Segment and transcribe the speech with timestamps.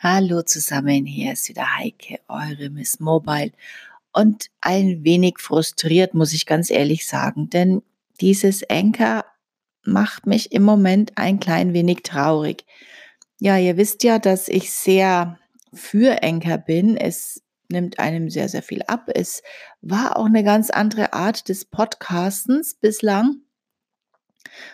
[0.00, 3.52] Hallo zusammen, hier ist wieder Heike, eure Miss Mobile.
[4.12, 7.80] Und ein wenig frustriert, muss ich ganz ehrlich sagen, denn
[8.20, 9.24] dieses Anchor
[9.84, 12.66] macht mich im Moment ein klein wenig traurig.
[13.40, 15.38] Ja, ihr wisst ja, dass ich sehr
[15.72, 16.96] für Anchor bin.
[16.96, 19.08] Es nimmt einem sehr, sehr viel ab.
[19.14, 19.42] Es
[19.80, 23.42] war auch eine ganz andere Art des Podcastens bislang.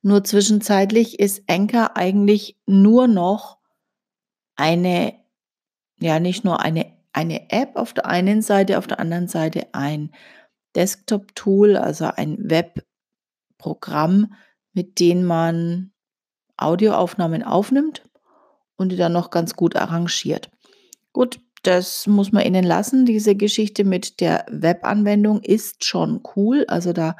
[0.00, 3.61] Nur zwischenzeitlich ist Anchor eigentlich nur noch
[4.62, 5.14] eine,
[6.00, 10.12] ja, nicht nur eine, eine App auf der einen Seite, auf der anderen Seite ein
[10.76, 14.34] Desktop-Tool, also ein Webprogramm,
[14.72, 15.90] mit dem man
[16.56, 18.08] Audioaufnahmen aufnimmt
[18.76, 20.48] und die dann noch ganz gut arrangiert.
[21.12, 23.04] Gut, das muss man ihnen lassen.
[23.04, 26.64] Diese Geschichte mit der Webanwendung ist schon cool.
[26.68, 27.16] Also da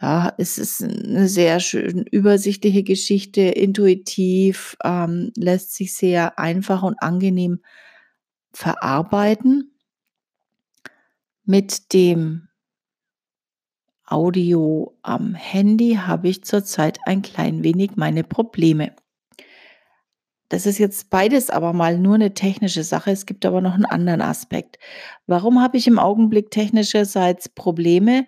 [0.00, 7.02] ja, es ist eine sehr schön übersichtliche Geschichte, intuitiv, ähm, lässt sich sehr einfach und
[7.02, 7.60] angenehm
[8.52, 9.72] verarbeiten.
[11.44, 12.48] Mit dem
[14.04, 18.94] Audio am Handy habe ich zurzeit ein klein wenig meine Probleme.
[20.48, 23.10] Das ist jetzt beides aber mal nur eine technische Sache.
[23.10, 24.78] Es gibt aber noch einen anderen Aspekt.
[25.26, 28.26] Warum habe ich im Augenblick technischerseits Probleme?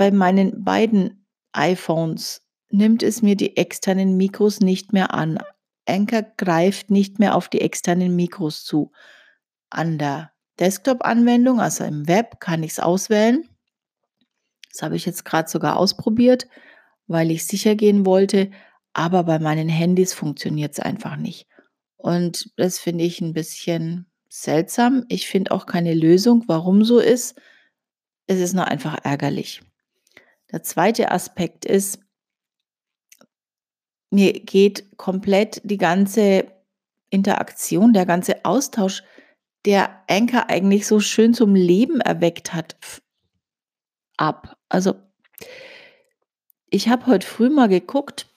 [0.00, 5.38] Bei meinen beiden iPhones nimmt es mir die externen Mikros nicht mehr an.
[5.86, 8.92] Anchor greift nicht mehr auf die externen Mikros zu.
[9.68, 13.46] An der Desktop-Anwendung, also im Web, kann ich es auswählen.
[14.72, 16.48] Das habe ich jetzt gerade sogar ausprobiert,
[17.06, 18.50] weil ich sicher gehen wollte.
[18.94, 21.46] Aber bei meinen Handys funktioniert es einfach nicht.
[21.98, 25.04] Und das finde ich ein bisschen seltsam.
[25.10, 27.38] Ich finde auch keine Lösung, warum so ist.
[28.26, 29.60] Es ist nur einfach ärgerlich.
[30.52, 32.00] Der zweite Aspekt ist,
[34.10, 36.52] mir geht komplett die ganze
[37.10, 39.02] Interaktion, der ganze Austausch,
[39.64, 42.76] der Anker eigentlich so schön zum Leben erweckt hat,
[44.16, 44.56] ab.
[44.68, 44.94] Also
[46.70, 48.28] ich habe heute früh mal geguckt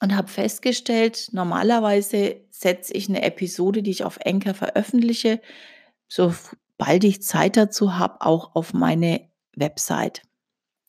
[0.00, 5.40] und habe festgestellt, normalerweise setze ich eine Episode, die ich auf Anker veröffentliche,
[6.08, 10.22] sobald ich Zeit dazu habe, auch auf meine Website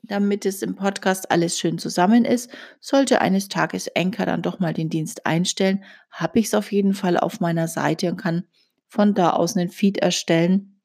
[0.07, 2.49] damit es im Podcast alles schön zusammen ist.
[2.79, 6.93] Sollte eines Tages Enker dann doch mal den Dienst einstellen, habe ich es auf jeden
[6.93, 8.45] Fall auf meiner Seite und kann
[8.87, 10.81] von da aus einen Feed erstellen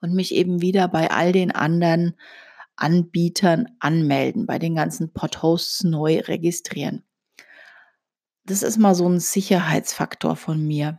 [0.00, 2.14] und mich eben wieder bei all den anderen
[2.76, 7.04] Anbietern anmelden, bei den ganzen Podhosts neu registrieren.
[8.44, 10.98] Das ist mal so ein Sicherheitsfaktor von mir.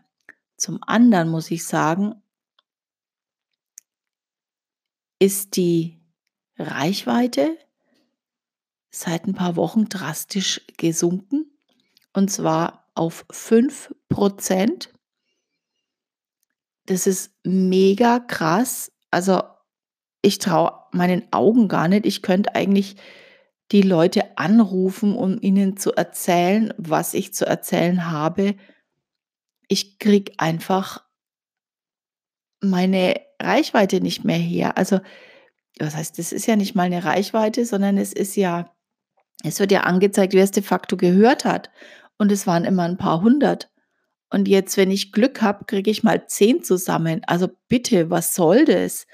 [0.55, 2.21] Zum anderen muss ich sagen,
[5.19, 6.02] ist die
[6.57, 7.57] Reichweite
[8.89, 11.51] seit ein paar Wochen drastisch gesunken
[12.13, 14.89] und zwar auf 5%.
[16.85, 18.91] Das ist mega krass.
[19.09, 19.41] Also
[20.21, 22.05] ich traue meinen Augen gar nicht.
[22.05, 22.95] Ich könnte eigentlich
[23.71, 28.55] die Leute anrufen, um ihnen zu erzählen, was ich zu erzählen habe.
[29.67, 31.03] Ich kriege einfach
[32.61, 34.77] meine Reichweite nicht mehr her.
[34.77, 34.99] Also
[35.77, 38.71] das heißt, das ist ja nicht mal eine Reichweite, sondern es ist ja,
[39.43, 41.69] es wird ja angezeigt, wer es de facto gehört hat.
[42.17, 43.69] Und es waren immer ein paar hundert.
[44.29, 47.21] Und jetzt, wenn ich Glück habe, kriege ich mal zehn zusammen.
[47.27, 49.05] Also bitte, was soll das?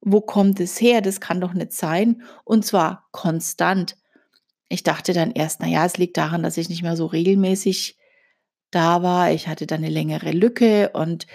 [0.00, 1.00] Wo kommt es her?
[1.00, 2.22] Das kann doch nicht sein.
[2.44, 3.96] Und zwar konstant.
[4.68, 7.96] Ich dachte dann erst, naja, es liegt daran, dass ich nicht mehr so regelmäßig
[8.70, 9.30] da war.
[9.30, 11.26] Ich hatte dann eine längere Lücke und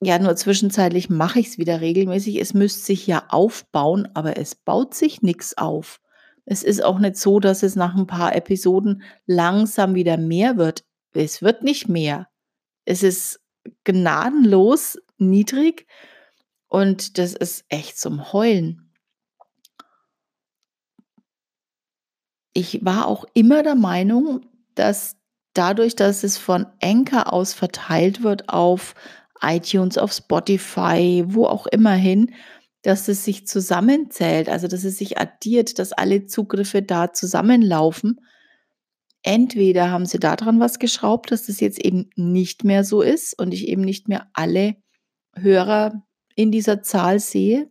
[0.00, 2.40] ja, nur zwischenzeitlich mache ich es wieder regelmäßig.
[2.40, 6.00] Es müsste sich ja aufbauen, aber es baut sich nichts auf.
[6.44, 10.84] Es ist auch nicht so, dass es nach ein paar Episoden langsam wieder mehr wird.
[11.12, 12.28] Es wird nicht mehr.
[12.84, 13.40] Es ist
[13.84, 15.86] gnadenlos niedrig
[16.68, 18.92] und das ist echt zum Heulen.
[22.52, 25.16] Ich war auch immer der Meinung, dass
[25.54, 28.94] dadurch, dass es von Anchor aus verteilt wird auf
[29.42, 32.32] iTunes, auf Spotify, wo auch immer hin,
[32.82, 38.20] dass es sich zusammenzählt, also dass es sich addiert, dass alle Zugriffe da zusammenlaufen.
[39.22, 43.52] Entweder haben sie daran was geschraubt, dass das jetzt eben nicht mehr so ist und
[43.52, 44.76] ich eben nicht mehr alle
[45.34, 46.06] Hörer
[46.36, 47.68] in dieser Zahl sehe.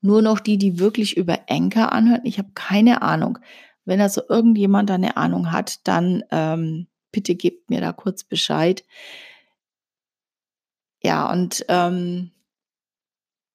[0.00, 2.22] Nur noch die, die wirklich über Anchor anhören.
[2.24, 3.38] Ich habe keine Ahnung.
[3.84, 8.84] Wenn also irgendjemand eine Ahnung hat, dann ähm, bitte gebt mir da kurz Bescheid.
[11.02, 12.30] Ja, und ähm,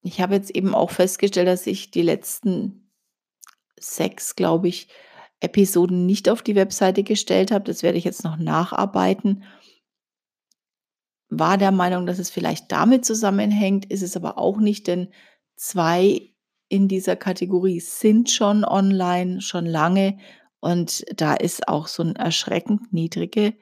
[0.01, 2.92] ich habe jetzt eben auch festgestellt, dass ich die letzten
[3.80, 4.88] sechs, glaube ich,
[5.39, 7.65] Episoden nicht auf die Webseite gestellt habe.
[7.65, 9.44] Das werde ich jetzt noch nacharbeiten.
[11.30, 15.09] war der Meinung, dass es vielleicht damit zusammenhängt, ist es aber auch nicht, denn
[15.56, 16.33] zwei
[16.69, 20.18] in dieser Kategorie sind schon online, schon lange
[20.59, 23.56] und da ist auch so eine erschreckend niedrige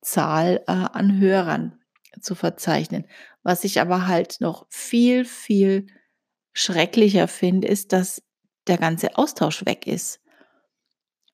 [0.00, 1.83] Zahl äh, an Hörern
[2.20, 3.06] zu verzeichnen.
[3.42, 5.86] Was ich aber halt noch viel, viel
[6.52, 8.22] schrecklicher finde, ist, dass
[8.66, 10.20] der ganze Austausch weg ist.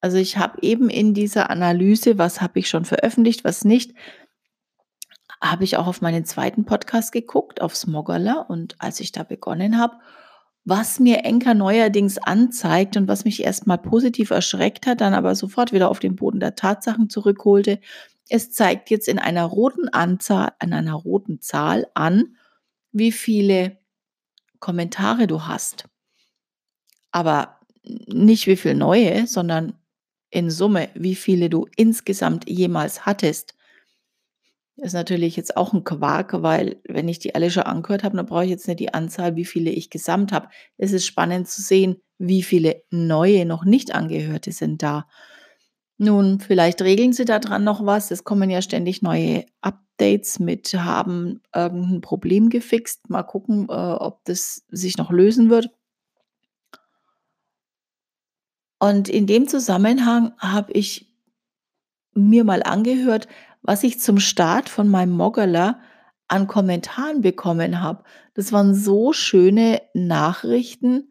[0.00, 3.94] Also ich habe eben in dieser Analyse, was habe ich schon veröffentlicht, was nicht,
[5.42, 8.48] habe ich auch auf meinen zweiten Podcast geguckt, auf Smoggerler.
[8.48, 9.96] Und als ich da begonnen habe,
[10.64, 15.72] was mir Enker neuerdings anzeigt und was mich erstmal positiv erschreckt hat, dann aber sofort
[15.72, 17.80] wieder auf den Boden der Tatsachen zurückholte,
[18.30, 22.36] es zeigt jetzt in einer roten Anzahl, an einer roten Zahl an,
[22.92, 23.78] wie viele
[24.60, 25.88] Kommentare du hast.
[27.10, 29.74] Aber nicht wie viele neue, sondern
[30.30, 33.56] in Summe, wie viele du insgesamt jemals hattest.
[34.76, 38.26] Ist natürlich jetzt auch ein Quark, weil wenn ich die alle schon angehört habe, dann
[38.26, 40.48] brauche ich jetzt nicht die Anzahl, wie viele ich gesamt habe.
[40.78, 45.08] Es ist spannend zu sehen, wie viele neue, noch nicht angehörte sind da.
[46.02, 48.10] Nun, vielleicht regeln sie daran noch was.
[48.10, 53.10] Es kommen ja ständig neue Updates mit, haben irgendein Problem gefixt.
[53.10, 55.68] Mal gucken, äh, ob das sich noch lösen wird.
[58.78, 61.14] Und in dem Zusammenhang habe ich
[62.14, 63.28] mir mal angehört,
[63.60, 65.80] was ich zum Start von meinem Moggerler
[66.28, 68.04] an Kommentaren bekommen habe.
[68.32, 71.09] Das waren so schöne Nachrichten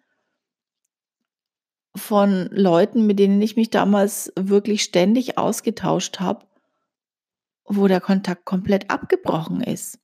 [1.96, 6.46] von Leuten, mit denen ich mich damals wirklich ständig ausgetauscht habe,
[7.66, 9.98] wo der Kontakt komplett abgebrochen ist.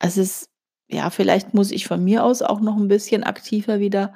[0.00, 0.50] Es ist,
[0.88, 4.12] ja, vielleicht muss ich von mir aus auch noch ein bisschen aktiver wieder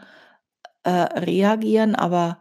[0.84, 2.38] äh, reagieren, aber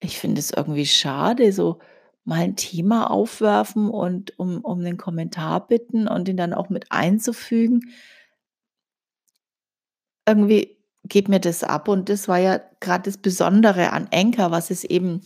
[0.00, 1.78] ich finde es irgendwie schade, so
[2.24, 6.92] mal ein Thema aufwerfen und um um 'nen Kommentar bitten und ihn dann auch mit
[6.92, 7.82] einzufügen.
[10.26, 10.77] Irgendwie
[11.08, 14.84] geht mir das ab und das war ja gerade das Besondere an Anchor, was es
[14.84, 15.22] eben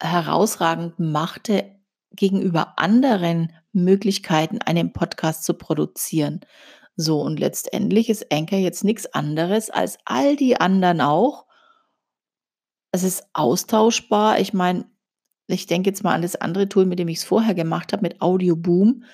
[0.00, 1.76] herausragend machte
[2.10, 6.40] gegenüber anderen Möglichkeiten, einen Podcast zu produzieren.
[6.96, 11.46] So, und letztendlich ist Anchor jetzt nichts anderes als all die anderen auch.
[12.90, 14.40] Es ist austauschbar.
[14.40, 14.84] Ich meine
[15.52, 18.02] ich denke jetzt mal an das andere Tool, mit dem ich es vorher gemacht habe,
[18.02, 19.04] mit Audioboom.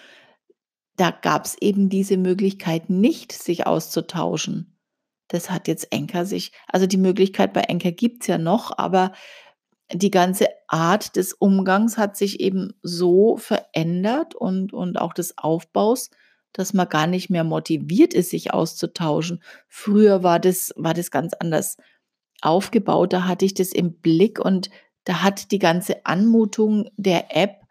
[0.97, 4.78] Da gab es eben diese Möglichkeit nicht, sich auszutauschen.
[5.29, 9.13] Das hat jetzt Enker sich, also die Möglichkeit bei Enker gibt es ja noch, aber
[9.93, 16.11] die ganze Art des Umgangs hat sich eben so verändert und, und auch des Aufbaus,
[16.53, 19.43] dass man gar nicht mehr motiviert ist, sich auszutauschen.
[19.69, 21.77] Früher war das, war das ganz anders
[22.41, 24.71] aufgebaut, da hatte ich das im Blick und
[25.05, 27.63] da hat die ganze Anmutung der App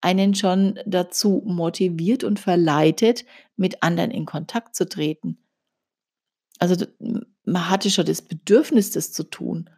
[0.00, 3.24] einen schon dazu motiviert und verleitet,
[3.56, 5.45] mit anderen in Kontakt zu treten.
[6.58, 6.86] Also
[7.44, 9.70] man hatte schon das Bedürfnis, das zu tun.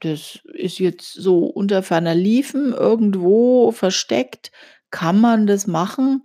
[0.00, 4.52] Das ist jetzt so unter ferner Liefen, irgendwo versteckt.
[4.90, 6.22] Kann man das machen?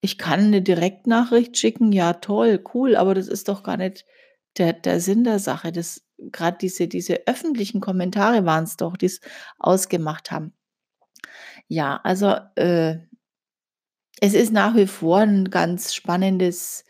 [0.00, 4.04] Ich kann eine Direktnachricht schicken, ja toll, cool, aber das ist doch gar nicht
[4.58, 5.72] der, der Sinn der Sache.
[6.18, 9.20] Gerade diese, diese öffentlichen Kommentare waren es doch, die es
[9.58, 10.54] ausgemacht haben.
[11.68, 12.98] Ja, also äh,
[14.20, 16.84] es ist nach wie vor ein ganz spannendes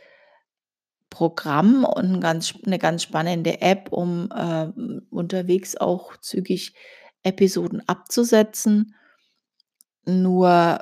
[1.13, 4.69] Programm und ganz, eine ganz spannende App, um äh,
[5.11, 6.75] unterwegs auch zügig
[7.23, 8.95] Episoden abzusetzen.
[10.07, 10.81] Nur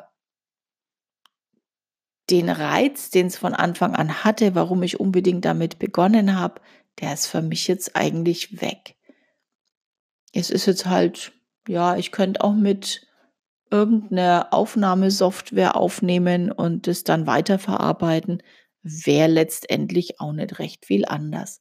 [2.31, 6.61] den Reiz, den es von Anfang an hatte, warum ich unbedingt damit begonnen habe,
[7.01, 8.95] der ist für mich jetzt eigentlich weg.
[10.33, 11.33] Es ist jetzt halt,
[11.67, 13.05] ja, ich könnte auch mit
[13.69, 18.45] irgendeiner Aufnahmesoftware aufnehmen und es dann weiterverarbeiten,
[18.83, 21.61] wäre letztendlich auch nicht recht viel anders.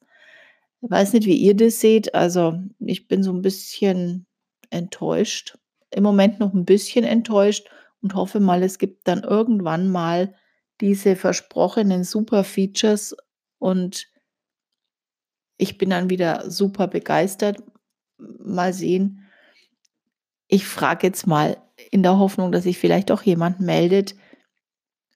[0.82, 2.14] Ich weiß nicht, wie ihr das seht.
[2.14, 4.26] Also ich bin so ein bisschen
[4.70, 5.58] enttäuscht.
[5.90, 7.68] Im Moment noch ein bisschen enttäuscht
[8.00, 10.34] und hoffe mal, es gibt dann irgendwann mal
[10.80, 13.14] diese versprochenen super Features
[13.58, 14.06] und
[15.58, 17.62] ich bin dann wieder super begeistert.
[18.16, 19.26] Mal sehen.
[20.48, 21.58] Ich frage jetzt mal
[21.90, 24.14] in der Hoffnung, dass sich vielleicht auch jemand meldet.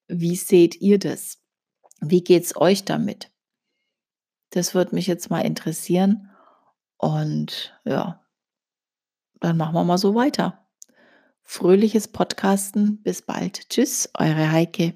[0.06, 1.43] Wie seht ihr das?
[2.10, 3.30] Wie geht es euch damit?
[4.50, 6.30] Das würde mich jetzt mal interessieren.
[6.96, 8.24] Und ja,
[9.40, 10.66] dann machen wir mal so weiter.
[11.42, 13.02] Fröhliches Podcasten.
[13.02, 13.68] Bis bald.
[13.68, 14.94] Tschüss, eure Heike.